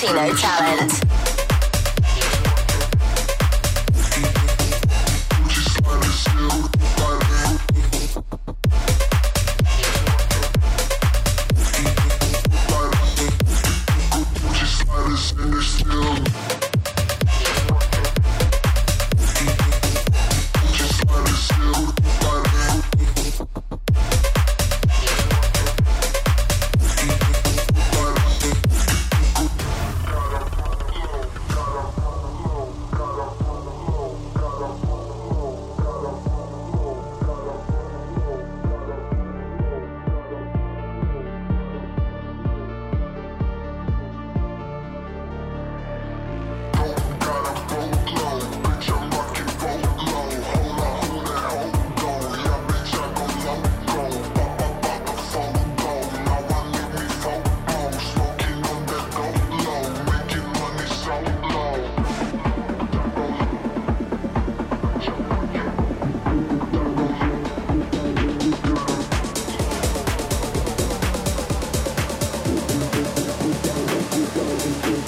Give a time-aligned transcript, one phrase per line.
[0.00, 1.07] Latino talent.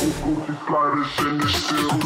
[0.00, 2.00] Gute Kleider, ich in the still.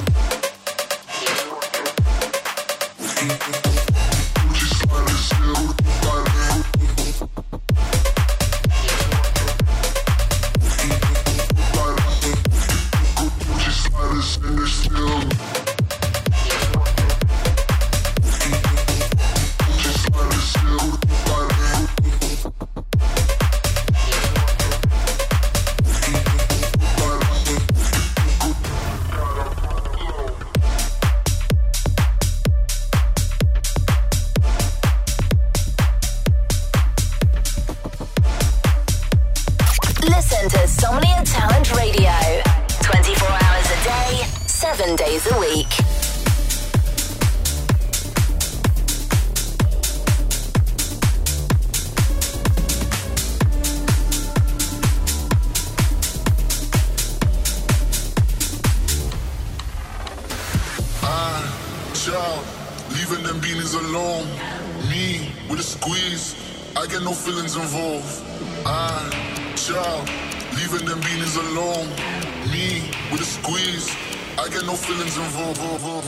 [67.24, 68.22] feelings involved.
[68.66, 69.08] I,
[69.56, 70.10] child,
[70.56, 71.88] leaving them beanies alone.
[72.52, 73.88] Me, with a squeeze.
[74.38, 75.58] I get no feelings involved.
[75.58, 76.04] Involved.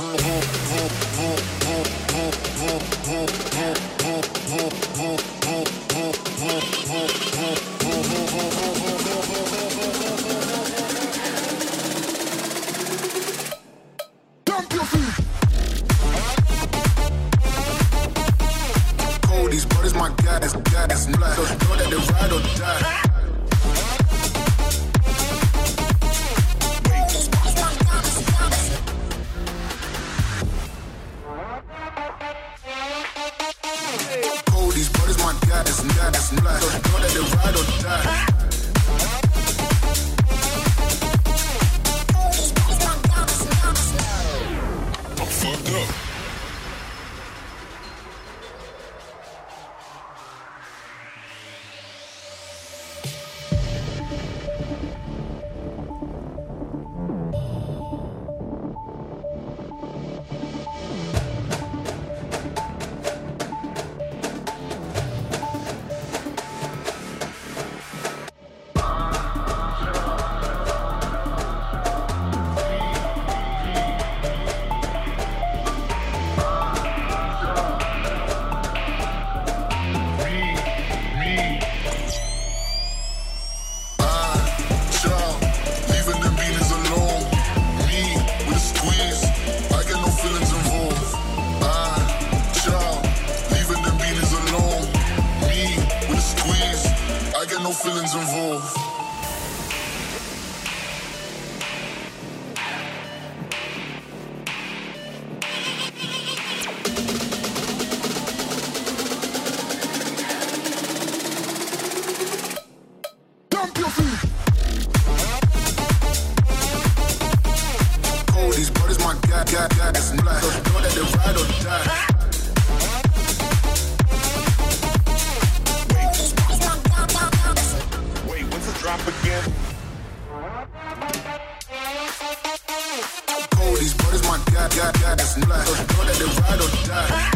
[134.68, 135.66] got, got, got this blood.
[135.66, 137.35] Know that the ride or die.